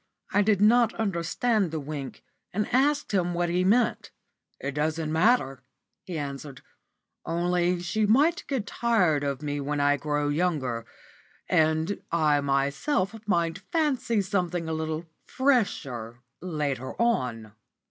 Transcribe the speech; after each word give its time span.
I 0.33 0.41
did 0.41 0.61
not 0.61 0.95
understand 0.95 1.69
the 1.69 1.79
wink, 1.79 2.23
and 2.51 2.67
asked 2.73 3.11
him 3.11 3.35
what 3.35 3.49
he 3.49 3.63
meant. 3.63 4.09
"It 4.59 4.71
doesn't 4.73 5.13
matter," 5.13 5.61
he 6.05 6.17
answered, 6.17 6.63
"only 7.23 7.79
she 7.81 8.07
might 8.07 8.43
get 8.47 8.65
tired 8.65 9.23
of 9.23 9.43
me 9.43 9.59
when 9.59 9.79
I 9.79 9.97
grow 9.97 10.29
younger; 10.29 10.87
and 11.47 12.01
I 12.11 12.41
myself 12.41 13.13
might 13.27 13.59
fancy 13.71 14.23
something 14.23 14.67
a 14.67 14.73
little 14.73 15.05
fresher 15.27 16.21
later 16.41 16.99
on." 16.99 17.51